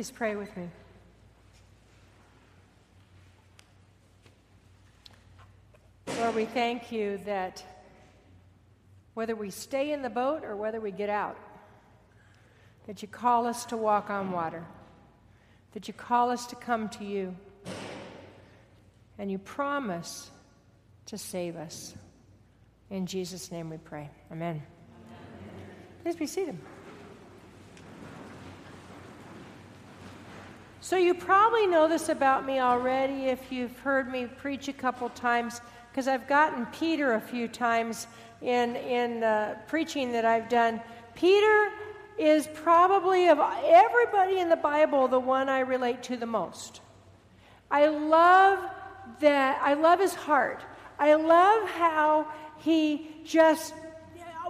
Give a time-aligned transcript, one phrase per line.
[0.00, 0.66] Please pray with me.
[6.18, 7.62] Lord, we thank you that
[9.12, 11.36] whether we stay in the boat or whether we get out,
[12.86, 14.64] that you call us to walk on water,
[15.72, 17.36] that you call us to come to you,
[19.18, 20.30] and you promise
[21.04, 21.94] to save us.
[22.88, 24.08] In Jesus' name we pray.
[24.32, 24.62] Amen.
[24.62, 24.62] Amen.
[26.02, 26.58] Please be seated.
[30.82, 35.10] So, you probably know this about me already if you've heard me preach a couple
[35.10, 38.06] times, because I've gotten Peter a few times
[38.40, 40.80] in, in the preaching that I've done.
[41.14, 41.70] Peter
[42.18, 46.80] is probably, of everybody in the Bible, the one I relate to the most.
[47.70, 48.58] I love
[49.20, 50.62] that, I love his heart.
[50.98, 53.74] I love how he just,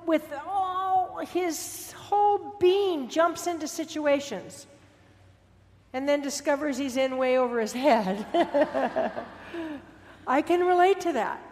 [0.06, 4.68] with all his whole being, jumps into situations
[5.92, 8.26] and then discovers he's in way over his head.
[10.26, 11.42] I can relate to that.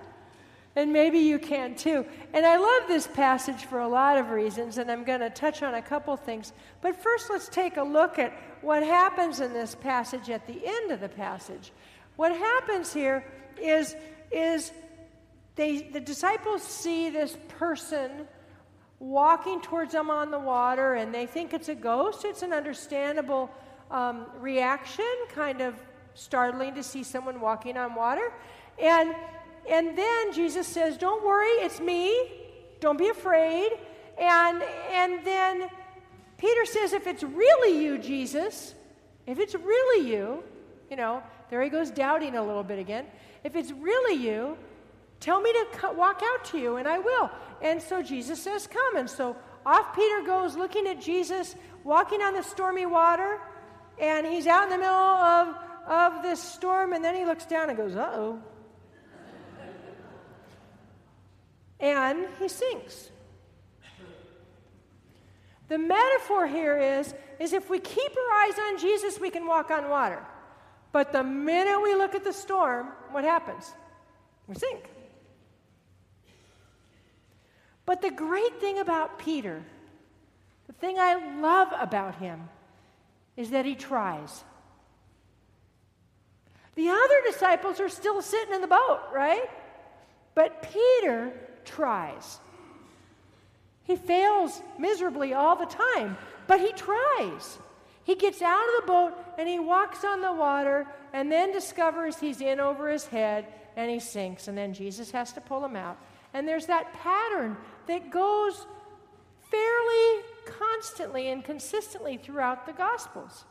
[0.77, 2.07] And maybe you can too.
[2.33, 5.63] And I love this passage for a lot of reasons, and I'm going to touch
[5.63, 6.53] on a couple things.
[6.81, 10.93] But first, let's take a look at what happens in this passage at the end
[10.93, 11.73] of the passage.
[12.15, 13.25] What happens here
[13.61, 13.97] is,
[14.31, 14.71] is
[15.57, 18.29] they, the disciples see this person
[19.01, 22.25] walking towards them on the water, and they think it's a ghost.
[22.25, 23.51] It's an understandable
[23.91, 25.75] um, reaction, kind of
[26.15, 28.33] startling to see someone walking on water.
[28.81, 29.15] And,
[29.69, 32.31] and then Jesus says, Don't worry, it's me.
[32.81, 33.71] Don't be afraid.
[34.19, 35.69] And, and then
[36.37, 38.75] Peter says, If it's really you, Jesus,
[39.27, 40.43] if it's really you,
[40.91, 43.07] you know, there he goes doubting a little bit again.
[43.45, 44.57] If it's really you,
[45.21, 47.31] tell me to walk out to you, and I will.
[47.63, 48.97] And so Jesus says, Come.
[48.97, 53.39] And so off Peter goes looking at Jesus walking on the stormy water
[54.01, 57.69] and he's out in the middle of, of this storm, and then he looks down
[57.69, 58.43] and goes, uh oh.
[61.81, 63.11] and he sinks.
[65.69, 69.71] The metaphor here is, is if we keep our eyes on Jesus, we can walk
[69.71, 70.25] on water.
[70.93, 73.73] But the minute we look at the storm, what happens?
[74.47, 74.89] We sink.
[77.85, 79.63] But the great thing about Peter,
[80.67, 82.49] the thing I love about him,
[83.39, 84.45] is that he tries.
[86.75, 89.49] The other disciples are still sitting in the boat, right?
[90.35, 91.33] But Peter
[91.65, 92.41] tries.
[93.85, 96.19] He fails miserably all the time,
[96.49, 97.59] but he tries.
[98.03, 102.19] He gets out of the boat and he walks on the water and then discovers
[102.19, 104.49] he's in over his head and he sinks.
[104.49, 105.97] And then Jesus has to pull him out.
[106.35, 107.57] And there's that pattern
[107.87, 108.67] that goes
[109.51, 110.23] fairly
[110.59, 113.45] constantly and consistently throughout the Gospels.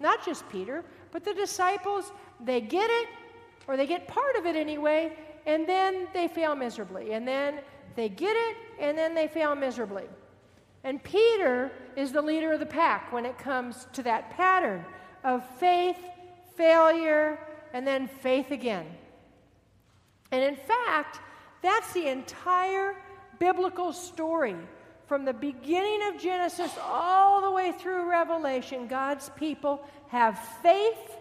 [0.00, 2.12] Not just Peter, but the disciples,
[2.44, 3.08] they get it,
[3.66, 5.12] or they get part of it anyway,
[5.46, 7.12] and then they fail miserably.
[7.12, 7.60] And then
[7.94, 10.04] they get it, and then they fail miserably.
[10.84, 14.84] And Peter is the leader of the pack when it comes to that pattern
[15.22, 15.98] of faith,
[16.56, 17.38] failure,
[17.72, 18.86] and then faith again.
[20.32, 21.20] And in fact,
[21.62, 22.96] that's the entire
[23.38, 24.56] biblical story
[25.12, 31.18] from the beginning of Genesis all the way through Revelation, God's people have faith,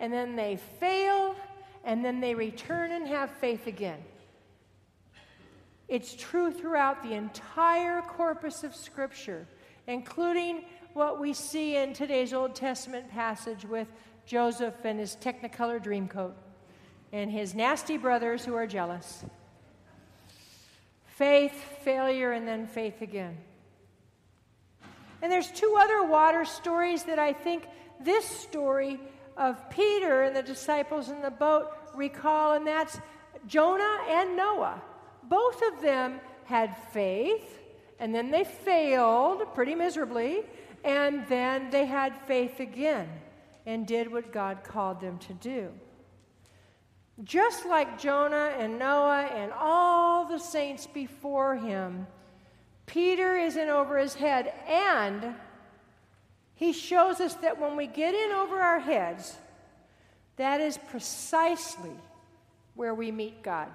[0.00, 1.36] and then they fail,
[1.84, 3.98] and then they return and have faith again.
[5.86, 9.46] It's true throughout the entire corpus of Scripture,
[9.86, 10.64] including
[10.94, 13.88] what we see in today's Old Testament passage with
[14.24, 16.32] Joseph and his Technicolor dreamcoat
[17.12, 19.26] and his nasty brothers who are jealous
[21.20, 21.52] faith,
[21.84, 23.36] failure, and then faith again.
[25.20, 27.66] And there's two other water stories that I think
[28.02, 28.98] this story
[29.36, 32.98] of Peter and the disciples in the boat recall, and that's
[33.46, 34.80] Jonah and Noah.
[35.24, 37.60] Both of them had faith,
[37.98, 40.40] and then they failed pretty miserably,
[40.84, 43.10] and then they had faith again
[43.66, 45.68] and did what God called them to do.
[47.24, 52.06] Just like Jonah and Noah and all the saints before him,
[52.86, 55.34] Peter is in over his head, and
[56.54, 59.36] he shows us that when we get in over our heads,
[60.36, 61.92] that is precisely
[62.74, 63.68] where we meet God.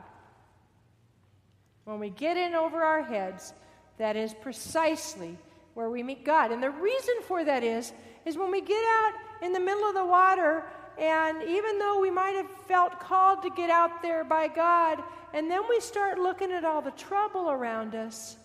[1.84, 3.54] When we get in over our heads,
[3.98, 5.38] that is precisely
[5.76, 6.52] where we meet God.
[6.52, 7.94] And the reason for that is,
[8.26, 9.14] is when we get out
[9.44, 10.66] in the middle of the water
[10.98, 15.04] and even though we might have felt called to get out there by God,
[15.34, 18.38] and then we start looking at all the trouble around us,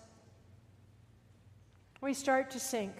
[2.01, 2.93] we start to sink.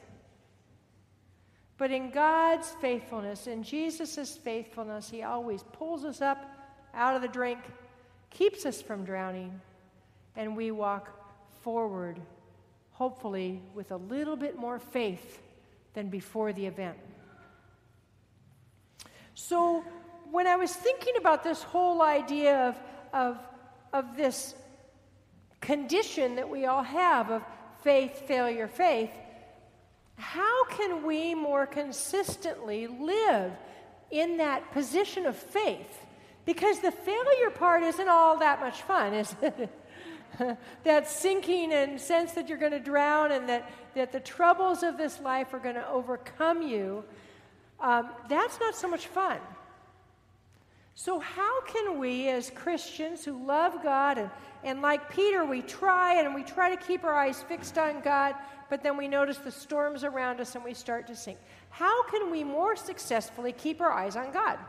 [1.77, 6.45] But in God's faithfulness, in Jesus' faithfulness, He always pulls us up
[6.93, 7.59] out of the drink,
[8.29, 9.59] keeps us from drowning,
[10.35, 11.09] and we walk
[11.61, 12.19] forward,
[12.91, 15.41] hopefully with a little bit more faith
[15.93, 16.97] than before the event.
[19.47, 19.83] So,
[20.29, 22.75] when I was thinking about this whole idea of,
[23.11, 23.37] of,
[23.91, 24.53] of this
[25.61, 27.41] condition that we all have of
[27.83, 29.09] faith, failure, faith,
[30.15, 33.51] how can we more consistently live
[34.11, 36.05] in that position of faith?
[36.45, 39.69] Because the failure part isn't all that much fun, is it?
[40.83, 44.99] that sinking and sense that you're going to drown and that, that the troubles of
[44.99, 47.03] this life are going to overcome you,
[47.81, 49.39] um, that's not so much fun.
[50.93, 54.29] So, how can we, as Christians who love God, and,
[54.63, 58.35] and like Peter, we try and we try to keep our eyes fixed on God,
[58.69, 61.37] but then we notice the storms around us and we start to sink?
[61.69, 64.59] How can we more successfully keep our eyes on God?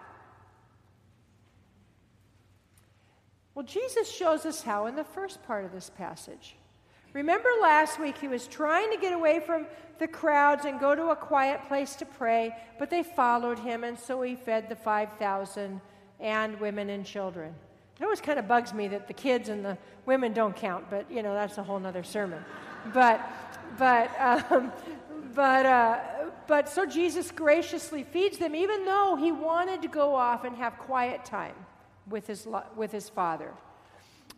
[3.55, 6.57] Well, Jesus shows us how in the first part of this passage.
[7.13, 9.67] Remember last week he was trying to get away from
[9.99, 13.99] the crowds and go to a quiet place to pray, but they followed him, and
[13.99, 15.81] so he fed the 5,000
[16.21, 17.55] and women and children.
[18.01, 19.77] It always kind of bugs me that the kids and the
[20.07, 22.43] women don't count, but you know, that's a whole other sermon.
[22.95, 23.21] But,
[23.79, 24.73] but, um,
[25.35, 26.01] but, uh,
[26.47, 30.79] but so Jesus graciously feeds them, even though he wanted to go off and have
[30.79, 31.55] quiet time
[32.09, 33.53] with his, with his father.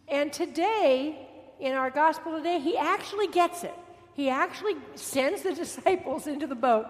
[0.09, 1.29] And today,
[1.61, 3.75] in our gospel today, he actually gets it.
[4.15, 6.87] He actually sends the disciples into the boat,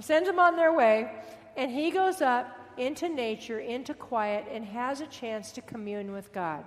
[0.00, 1.10] sends them on their way,
[1.56, 6.32] and he goes up into nature, into quiet, and has a chance to commune with
[6.32, 6.64] God.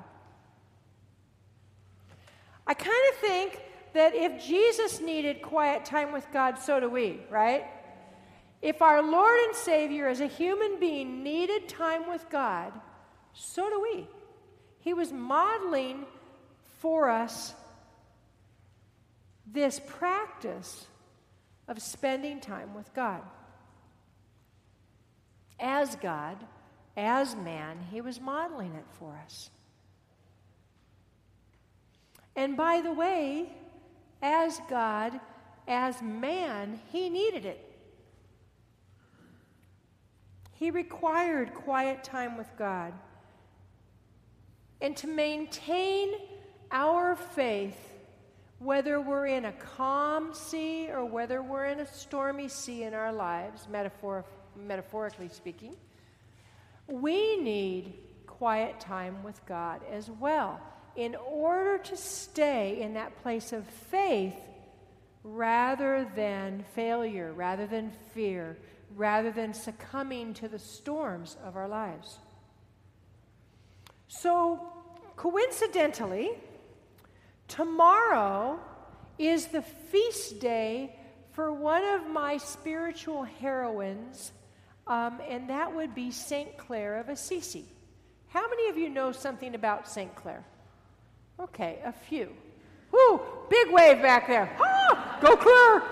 [2.67, 3.61] I kind of think
[3.93, 7.65] that if Jesus needed quiet time with God, so do we, right?
[8.61, 12.71] If our Lord and Savior as a human being needed time with God,
[13.33, 14.07] so do we.
[14.79, 16.05] He was modeling
[16.81, 17.53] for us
[19.45, 20.87] this practice
[21.67, 23.21] of spending time with God.
[25.59, 26.37] As God,
[26.97, 29.51] as man, he was modeling it for us.
[32.35, 33.51] And by the way,
[34.21, 35.19] as God,
[35.67, 37.67] as man, he needed it.
[40.53, 42.93] He required quiet time with God.
[44.79, 46.13] And to maintain
[46.71, 47.77] our faith,
[48.59, 53.11] whether we're in a calm sea or whether we're in a stormy sea in our
[53.11, 54.25] lives, metaphor,
[54.55, 55.75] metaphorically speaking,
[56.87, 57.93] we need
[58.27, 60.59] quiet time with God as well
[60.95, 64.35] in order to stay in that place of faith
[65.23, 68.57] rather than failure, rather than fear,
[68.95, 72.17] rather than succumbing to the storms of our lives.
[74.07, 74.59] So,
[75.15, 76.31] coincidentally,
[77.51, 78.57] tomorrow
[79.19, 80.95] is the feast day
[81.33, 84.31] for one of my spiritual heroines,
[84.87, 86.57] um, and that would be St.
[86.57, 87.65] Clare of Assisi.
[88.29, 90.15] How many of you know something about St.
[90.15, 90.45] Clare?
[91.39, 92.29] Okay, a few.
[92.91, 94.49] Whoo, big wave back there.
[94.61, 95.83] Ah, go Clare!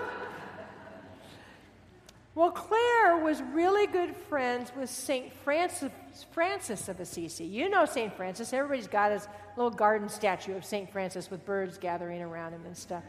[2.34, 5.30] Well, Clare was really good friends with St.
[5.44, 5.90] Francis,
[6.30, 7.44] Francis of Assisi.
[7.44, 8.16] You know St.
[8.16, 8.52] Francis.
[8.52, 9.26] Everybody's got his
[9.60, 10.90] little garden statue of St.
[10.90, 13.02] Francis with birds gathering around him and stuff.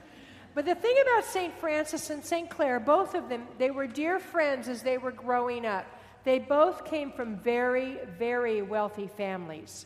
[0.53, 1.57] But the thing about St.
[1.59, 2.49] Francis and St.
[2.49, 5.85] Clare, both of them, they were dear friends as they were growing up.
[6.25, 9.85] They both came from very, very wealthy families.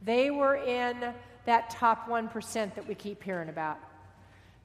[0.00, 1.12] They were in
[1.44, 3.78] that top 1% that we keep hearing about.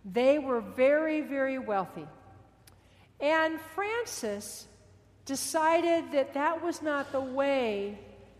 [0.05, 2.07] They were very, very wealthy.
[3.19, 4.67] And Francis
[5.25, 7.99] decided that that was not the way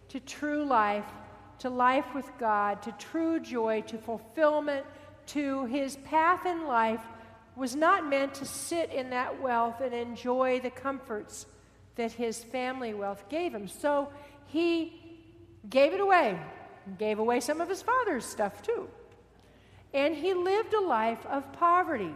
[0.10, 1.05] to true life,
[1.63, 4.86] to life with God, to true joy, to fulfillment,
[5.27, 7.00] to his path in life
[7.55, 11.46] was not meant to sit in that wealth and enjoy the comforts
[11.96, 13.70] that his family wealth gave him.
[13.70, 14.10] So
[14.48, 14.91] he
[15.70, 16.38] gave it away,
[17.00, 18.89] gave away some of his father's stuff too.
[19.93, 22.13] And he lived a life of poverty.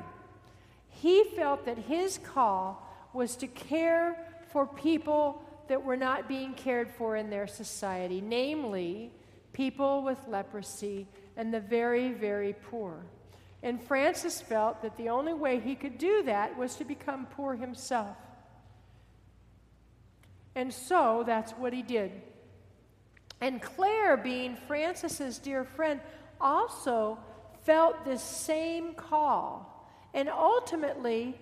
[0.90, 4.18] He felt that his call was to care
[4.52, 9.14] for people that were not being cared for in their society, namely
[9.58, 13.04] people with leprosy and the very, very poor.
[13.64, 17.56] And Francis felt that the only way he could do that was to become poor
[17.56, 18.16] himself.
[20.54, 22.12] And so that's what he did.
[23.42, 26.00] And Clare, being Francis's dear friend,
[26.40, 27.18] also
[27.64, 29.90] felt this same call.
[30.14, 31.36] And ultimately,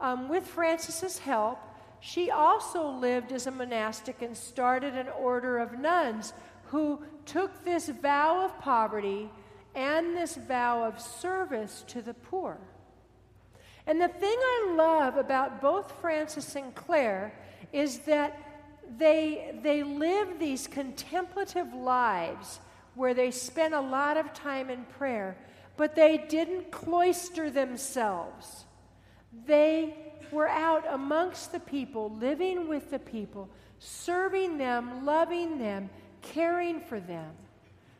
[0.00, 1.58] um, with Francis's help,
[2.00, 6.34] she also lived as a monastic and started an order of nuns
[6.74, 9.30] who took this vow of poverty
[9.76, 12.58] and this vow of service to the poor.
[13.86, 17.32] And the thing I love about both Francis and Clare
[17.72, 18.36] is that
[18.98, 22.58] they, they live these contemplative lives
[22.96, 25.36] where they spent a lot of time in prayer,
[25.76, 28.64] but they didn't cloister themselves.
[29.46, 29.94] They
[30.32, 35.88] were out amongst the people, living with the people, serving them, loving them,
[36.32, 37.30] caring for them.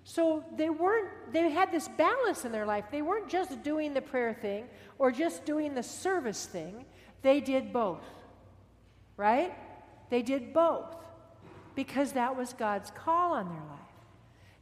[0.04, 2.84] So they weren't, they had this balance in their life.
[2.90, 4.66] They weren't just doing the prayer thing
[4.98, 6.84] or just doing the service thing.
[7.22, 8.04] They did both,
[9.16, 9.54] right?
[10.10, 10.94] They did both
[11.74, 13.80] because that was God's call on their life.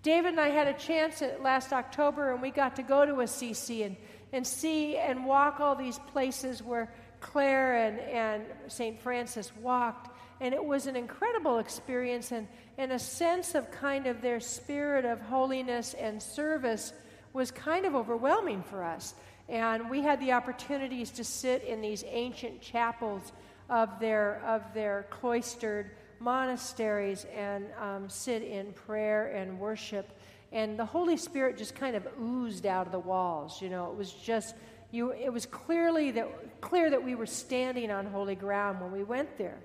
[0.03, 3.83] David and I had a chance last October, and we got to go to Assisi
[3.83, 3.97] and,
[4.33, 9.01] and see and walk all these places where Clare and, and St.
[9.01, 10.17] Francis walked.
[10.41, 12.49] And it was an incredible experience, and,
[12.79, 16.93] and a sense of kind of their spirit of holiness and service
[17.33, 19.15] was kind of overwhelming for us.
[19.49, 23.33] And we had the opportunities to sit in these ancient chapels
[23.69, 30.19] of their, of their cloistered monasteries and um, sit in prayer and worship.
[30.53, 33.61] And the Holy Spirit just kind of oozed out of the walls.
[33.61, 34.55] You know, it was just,
[34.91, 39.03] you, it was clearly that, clear that we were standing on holy ground when we
[39.03, 39.59] went there.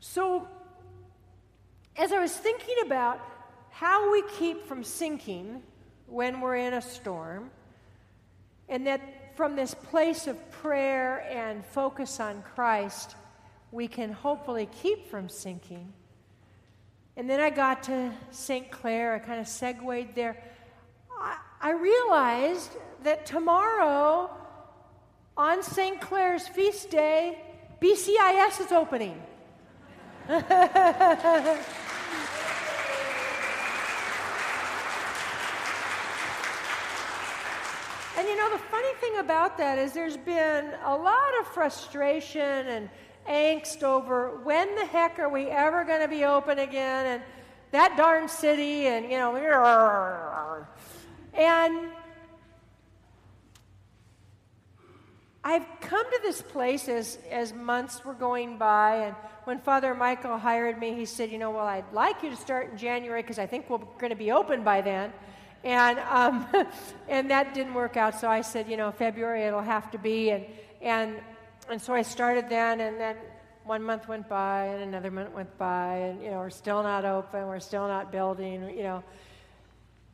[0.00, 0.46] So,
[1.96, 3.20] as I was thinking about
[3.70, 5.62] how we keep from sinking
[6.06, 7.50] when we're in a storm,
[8.68, 13.16] and that from this place of prayer and focus on Christ,
[13.72, 15.92] we can hopefully keep from sinking.
[17.16, 18.70] And then I got to St.
[18.70, 20.36] Clare, I kind of segued there.
[21.10, 22.70] I, I realized
[23.02, 24.30] that tomorrow,
[25.36, 26.00] on St.
[26.00, 27.40] Clare's feast day,
[27.80, 29.20] BCIS is opening.
[38.24, 42.40] and you know, the funny thing about that is there's been a lot of frustration
[42.40, 42.88] and
[43.28, 47.22] angst over when the heck are we ever going to be open again and
[47.72, 49.36] that darn city and, you know,
[51.34, 51.90] and
[55.44, 60.38] I've come to this place as, as months were going by, and when Father Michael
[60.38, 63.38] hired me, he said, You know, well, I'd like you to start in January because
[63.38, 65.12] I think we're going to be open by then.
[65.64, 66.46] And, um,
[67.08, 70.30] and that didn't work out, so I said, You know, February it'll have to be.
[70.30, 70.44] And,
[70.80, 71.16] and
[71.68, 73.16] and so I started then, and then
[73.64, 77.04] one month went by, and another month went by, and you know we're still not
[77.04, 79.02] open, we're still not building, you know.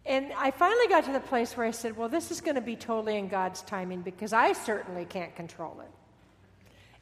[0.07, 2.61] And I finally got to the place where I said, "Well, this is going to
[2.61, 5.90] be totally in God's timing because I certainly can't control it."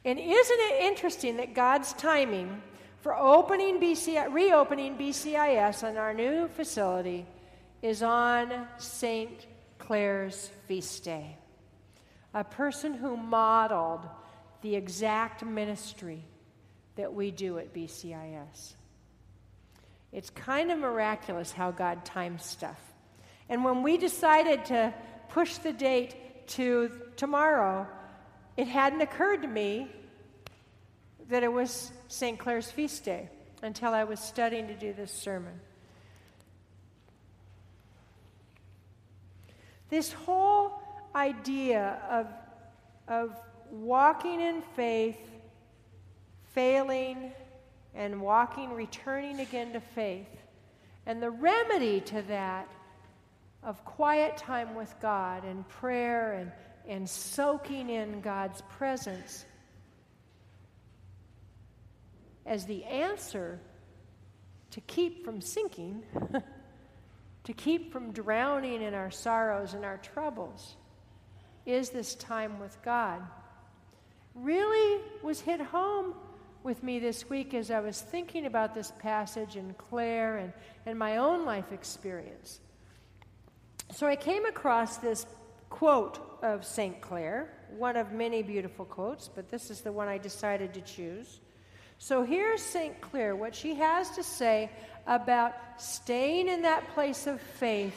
[0.03, 2.61] And isn't it interesting that God's timing
[3.01, 7.25] for opening BCI, reopening BCIS on our new facility
[7.81, 9.45] is on St.
[9.77, 11.37] Clare's feast day?
[12.33, 14.07] A person who modeled
[14.61, 16.23] the exact ministry
[16.95, 18.73] that we do at BCIS.
[20.11, 22.79] It's kind of miraculous how God times stuff.
[23.47, 24.93] And when we decided to
[25.29, 27.87] push the date to tomorrow,
[28.57, 29.87] it hadn't occurred to me
[31.29, 32.37] that it was St.
[32.37, 33.29] Clare's feast day
[33.61, 35.53] until I was studying to do this sermon.
[39.89, 40.81] This whole
[41.15, 42.27] idea of,
[43.07, 43.35] of
[43.71, 45.19] walking in faith,
[46.53, 47.31] failing,
[47.95, 50.27] and walking, returning again to faith.
[51.05, 52.69] And the remedy to that
[53.63, 56.51] of quiet time with God and prayer and,
[56.87, 59.45] and soaking in God's presence
[62.45, 63.59] as the answer
[64.71, 66.03] to keep from sinking,
[67.45, 70.75] to keep from drowning in our sorrows and our troubles,
[71.65, 73.21] is this time with God
[74.35, 76.13] really was hit home
[76.63, 80.53] with me this week as I was thinking about this passage and Clare and,
[80.85, 82.59] and my own life experience.
[83.91, 85.25] So I came across this
[85.69, 86.99] quote of St.
[87.01, 91.39] Clare, one of many beautiful quotes, but this is the one I decided to choose.
[92.01, 92.99] So here's St.
[93.01, 94.71] Clare, what she has to say
[95.05, 97.93] about staying in that place of faith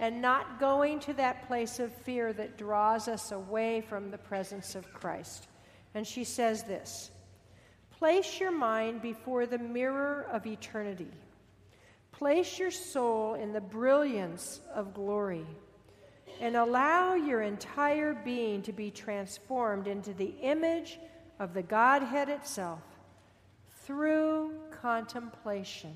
[0.00, 4.74] and not going to that place of fear that draws us away from the presence
[4.74, 5.46] of Christ.
[5.94, 7.12] And she says this
[7.92, 11.12] Place your mind before the mirror of eternity.
[12.10, 15.46] Place your soul in the brilliance of glory
[16.40, 20.98] and allow your entire being to be transformed into the image
[21.38, 22.80] of the Godhead itself
[23.86, 24.52] through
[24.82, 25.94] contemplation.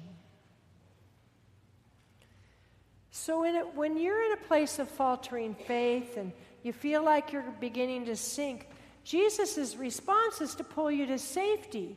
[3.11, 6.33] So, it, when you're in a place of faltering faith and
[6.63, 8.69] you feel like you're beginning to sink,
[9.03, 11.97] Jesus' response is to pull you to safety.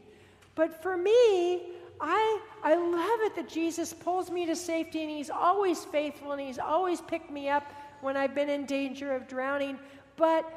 [0.55, 1.61] But for me,
[2.01, 6.41] I, I love it that Jesus pulls me to safety and he's always faithful and
[6.41, 7.71] he's always picked me up
[8.01, 9.77] when I've been in danger of drowning.
[10.17, 10.51] But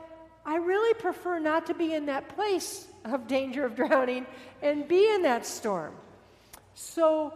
[0.47, 4.27] I really prefer not to be in that place of danger of drowning
[4.63, 5.95] and be in that storm.
[6.75, 7.33] So,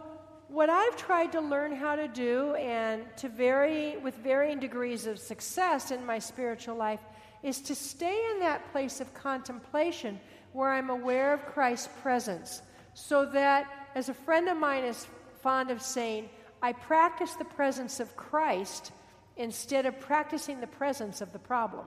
[0.47, 5.17] what I've tried to learn how to do, and to vary with varying degrees of
[5.17, 6.99] success in my spiritual life,
[7.41, 10.19] is to stay in that place of contemplation
[10.51, 12.61] where I'm aware of Christ's presence.
[12.93, 15.07] So that, as a friend of mine is
[15.41, 16.29] fond of saying,
[16.61, 18.91] I practice the presence of Christ
[19.37, 21.85] instead of practicing the presence of the problem.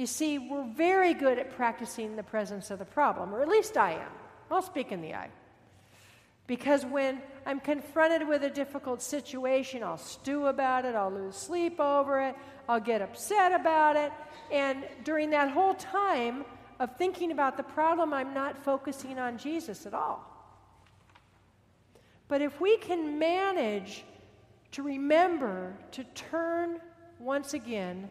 [0.00, 3.76] You see, we're very good at practicing the presence of the problem, or at least
[3.76, 4.10] I am.
[4.50, 5.28] I'll speak in the I.
[6.46, 11.78] Because when I'm confronted with a difficult situation, I'll stew about it, I'll lose sleep
[11.78, 12.34] over it,
[12.66, 14.10] I'll get upset about it.
[14.50, 16.46] And during that whole time
[16.78, 20.24] of thinking about the problem, I'm not focusing on Jesus at all.
[22.26, 24.02] But if we can manage
[24.72, 26.80] to remember to turn
[27.18, 28.08] once again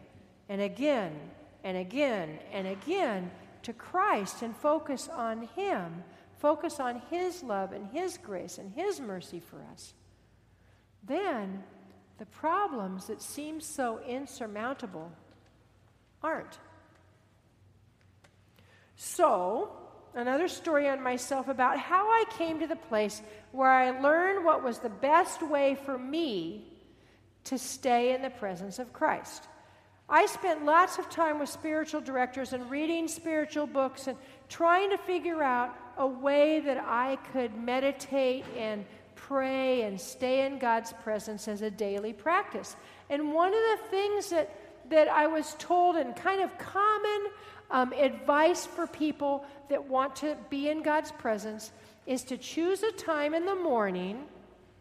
[0.48, 1.18] and again
[1.64, 3.30] and again and again
[3.62, 6.02] to Christ and focus on Him,
[6.38, 9.94] focus on His love and His grace and His mercy for us,
[11.06, 11.62] then
[12.18, 15.10] the problems that seem so insurmountable
[16.22, 16.58] aren't.
[18.96, 19.72] So,
[20.14, 24.62] another story on myself about how I came to the place where I learned what
[24.62, 26.66] was the best way for me
[27.44, 29.48] to stay in the presence of Christ.
[30.12, 34.18] I spent lots of time with spiritual directors and reading spiritual books and
[34.48, 40.58] trying to figure out a way that I could meditate and pray and stay in
[40.58, 42.74] God's presence as a daily practice.
[43.08, 44.52] And one of the things that,
[44.90, 47.26] that I was told, and kind of common
[47.70, 51.70] um, advice for people that want to be in God's presence,
[52.06, 54.24] is to choose a time in the morning.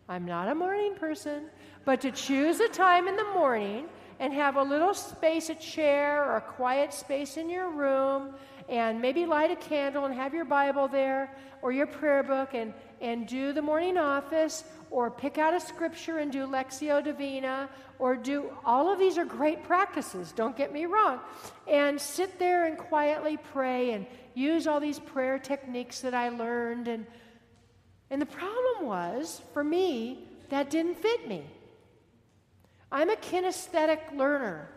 [0.08, 1.44] I'm not a morning person,
[1.86, 3.88] but to choose a time in the morning
[4.20, 8.34] and have a little space, a chair, or a quiet space in your room,
[8.68, 12.74] and maybe light a candle and have your Bible there or your prayer book and,
[13.02, 18.16] and do the morning office or pick out a scripture and do Lectio Divina or
[18.16, 21.20] do all of these are great practices, don't get me wrong.
[21.68, 24.06] And sit there and quietly pray and
[24.36, 26.88] use all these prayer techniques that I learned.
[26.88, 27.06] And,
[28.10, 31.44] and the problem was, for me, that didn't fit me.
[32.92, 34.70] I'm a kinesthetic learner.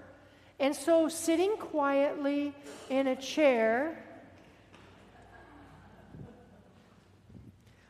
[0.59, 2.55] And so, sitting quietly
[2.89, 3.99] in a chair,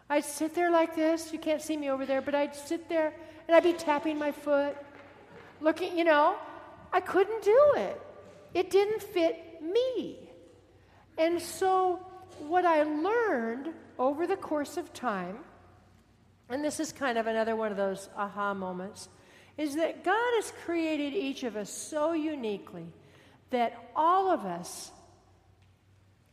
[0.09, 1.33] I'd sit there like this.
[1.33, 3.13] You can't see me over there, but I'd sit there
[3.47, 4.77] and I'd be tapping my foot,
[5.61, 6.37] looking, you know,
[6.93, 8.01] I couldn't do it.
[8.55, 10.19] It didn't fit me.
[11.19, 11.97] And so,
[12.39, 15.39] what I learned over the course of time,
[16.49, 19.09] and this is kind of another one of those aha moments
[19.59, 22.87] is that God has created each of us so uniquely
[23.51, 24.91] that all of us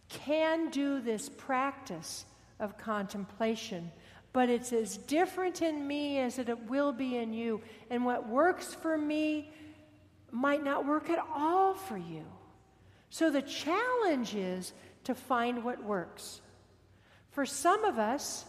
[0.08, 2.26] can do this practice
[2.60, 3.92] of contemplation.
[4.32, 7.62] But it's as different in me as it will be in you.
[7.90, 9.52] And what works for me
[10.32, 12.26] might not work at all for you.
[13.10, 14.74] So the challenge is
[15.06, 16.42] to find what works.
[17.32, 18.46] For some of us,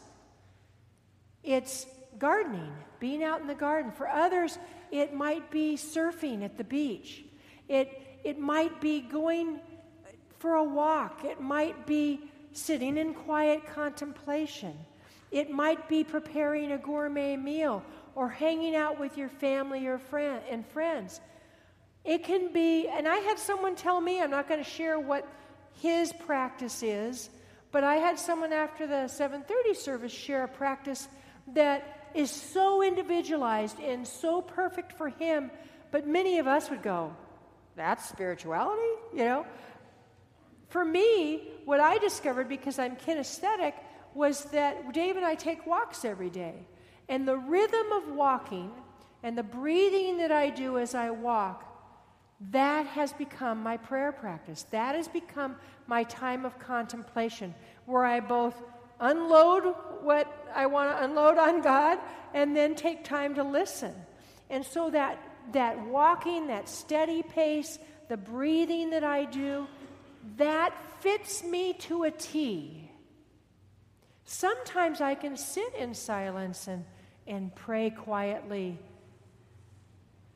[1.43, 1.87] it's
[2.19, 3.93] gardening, being out in the garden.
[3.93, 4.59] For others,
[4.91, 7.25] it might be surfing at the beach.
[7.69, 9.61] It, it might be going
[10.39, 11.25] for a walk.
[11.25, 12.21] It might be
[12.53, 14.77] sitting in quiet contemplation.
[15.31, 20.43] It might be preparing a gourmet meal or hanging out with your family or friend
[20.51, 21.21] and friends.
[22.05, 25.27] It can be, and I had someone tell me, I'm not going to share what
[25.81, 27.31] his practice is,
[27.71, 31.09] but I had someone after the 7:30 service share a practice
[31.55, 35.51] that is so individualized and so perfect for him,
[35.91, 37.15] but many of us would go,
[37.77, 39.47] that's spirituality, you know?
[40.69, 43.75] For me, what I discovered because I'm kinesthetic
[44.15, 46.55] was that Dave and I take walks every day.
[47.09, 48.71] And the rhythm of walking
[49.23, 51.67] and the breathing that I do as I walk,
[52.53, 54.63] that has become my prayer practice.
[54.71, 58.55] That has become my time of contemplation where I both
[59.01, 61.99] unload what I want to unload on God
[62.35, 63.95] and then take time to listen.
[64.49, 69.67] And so that that walking, that steady pace, the breathing that I do,
[70.37, 72.91] that fits me to a T.
[74.25, 76.85] Sometimes I can sit in silence and,
[77.27, 78.79] and pray quietly.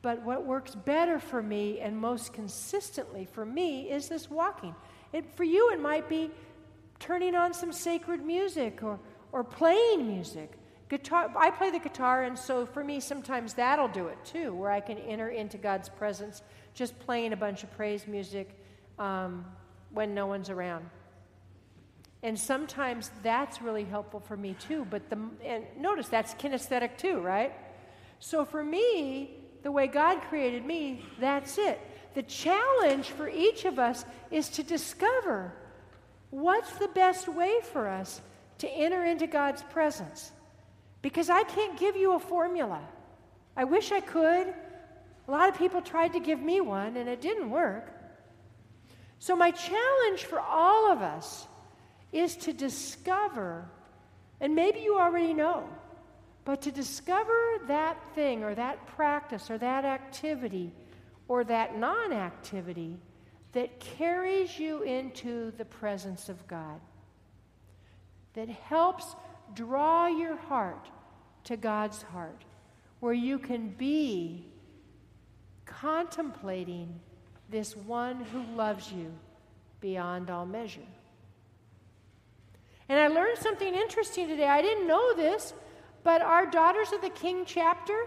[0.01, 4.75] But what works better for me and most consistently for me is this walking.
[5.35, 6.29] For you, it might be
[7.05, 8.99] turning on some sacred music or,
[9.31, 10.51] or playing music.
[10.89, 14.71] Guitar, I play the guitar, and so for me, sometimes that'll do it too, where
[14.71, 16.41] I can enter into God's presence
[16.73, 18.49] just playing a bunch of praise music
[18.97, 19.45] um,
[19.91, 20.89] when no one's around.
[22.23, 24.87] And sometimes that's really helpful for me too.
[24.89, 27.53] But the and notice that's kinesthetic too, right?
[28.19, 31.79] So for me, the way God created me, that's it.
[32.15, 35.53] The challenge for each of us is to discover
[36.35, 38.21] what's the best way for us
[38.57, 40.31] to enter into God's presence.
[41.01, 42.81] Because I can't give you a formula.
[43.55, 44.53] I wish I could.
[45.27, 47.91] A lot of people tried to give me one and it didn't work.
[49.19, 51.47] So, my challenge for all of us
[52.11, 53.67] is to discover,
[54.41, 55.67] and maybe you already know,
[56.43, 60.73] but to discover that thing or that practice or that activity
[61.27, 62.97] or that non activity
[63.55, 66.81] that carries you into the presence of God,
[68.33, 69.15] that helps
[69.53, 70.89] draw your heart
[71.45, 72.43] to God's heart,
[72.99, 74.45] where you can be
[75.65, 76.99] contemplating
[77.49, 79.13] this one who loves you
[79.79, 80.81] beyond all measure.
[82.89, 84.49] And I learned something interesting today.
[84.49, 85.53] I didn't know this,
[86.03, 88.05] but our Daughters of the King chapter,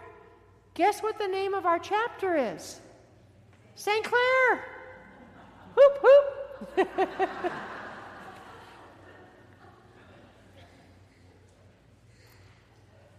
[0.74, 2.82] guess what the name of our chapter is?
[3.76, 4.04] St.
[4.04, 4.77] Clare.
[5.78, 6.88] Hoop, hoop.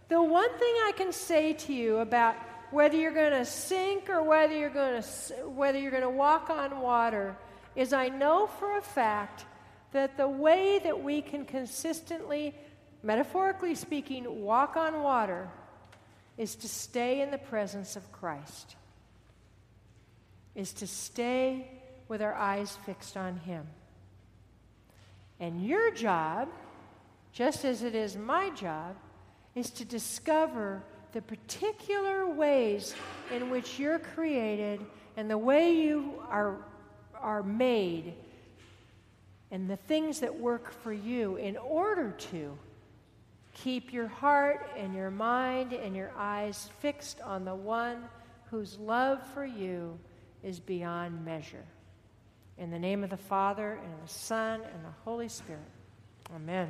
[0.08, 2.34] the one thing I can say to you about
[2.70, 5.08] whether you're going to sink or whether you're going to
[5.48, 7.34] whether you're going to walk on water
[7.74, 9.46] is I know for a fact
[9.92, 12.54] that the way that we can consistently
[13.02, 15.48] metaphorically speaking walk on water
[16.36, 18.76] is to stay in the presence of Christ.
[20.54, 21.79] Is to stay
[22.10, 23.64] with our eyes fixed on him.
[25.38, 26.48] And your job,
[27.32, 28.96] just as it is my job,
[29.54, 32.94] is to discover the particular ways
[33.34, 34.84] in which you're created
[35.16, 36.56] and the way you are,
[37.14, 38.14] are made
[39.52, 42.58] and the things that work for you in order to
[43.54, 48.04] keep your heart and your mind and your eyes fixed on the one
[48.50, 49.96] whose love for you
[50.42, 51.64] is beyond measure.
[52.60, 55.62] In the name of the Father, and the Son, and the Holy Spirit.
[56.34, 56.68] Amen.